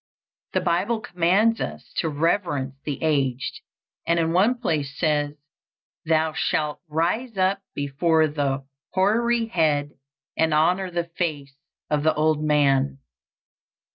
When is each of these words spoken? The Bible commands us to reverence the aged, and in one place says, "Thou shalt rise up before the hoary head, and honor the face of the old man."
The 0.53 0.61
Bible 0.61 0.99
commands 0.99 1.61
us 1.61 1.93
to 1.97 2.09
reverence 2.09 2.73
the 2.85 2.97
aged, 3.03 3.61
and 4.07 4.17
in 4.17 4.33
one 4.33 4.55
place 4.59 4.97
says, 4.97 5.35
"Thou 6.05 6.33
shalt 6.33 6.79
rise 6.87 7.37
up 7.37 7.61
before 7.75 8.27
the 8.27 8.65
hoary 8.93 9.45
head, 9.45 9.91
and 10.35 10.55
honor 10.55 10.89
the 10.89 11.03
face 11.19 11.53
of 11.91 12.01
the 12.01 12.15
old 12.15 12.43
man." 12.43 12.97